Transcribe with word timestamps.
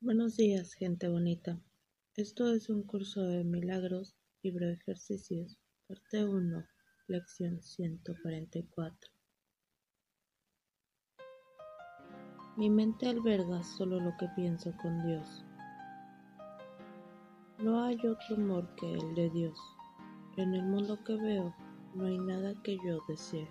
Buenos 0.00 0.36
días, 0.36 0.74
gente 0.74 1.08
bonita. 1.08 1.60
Esto 2.14 2.54
es 2.54 2.70
un 2.70 2.84
curso 2.84 3.20
de 3.20 3.42
milagros, 3.42 4.16
libro 4.44 4.68
de 4.68 4.74
ejercicios, 4.74 5.58
parte 5.88 6.24
1, 6.24 6.64
lección 7.08 7.60
144. 7.60 9.10
Mi 12.56 12.70
mente 12.70 13.08
alberga 13.08 13.64
solo 13.64 13.98
lo 13.98 14.16
que 14.18 14.28
pienso 14.36 14.72
con 14.80 15.04
Dios. 15.04 15.44
No 17.58 17.82
hay 17.82 17.96
otro 18.06 18.36
amor 18.36 18.72
que 18.76 18.92
el 18.92 19.16
de 19.16 19.30
Dios. 19.30 19.58
En 20.36 20.54
el 20.54 20.62
mundo 20.62 21.02
que 21.02 21.16
veo, 21.16 21.52
no 21.96 22.06
hay 22.06 22.18
nada 22.18 22.54
que 22.62 22.76
yo 22.86 23.00
desee. 23.08 23.50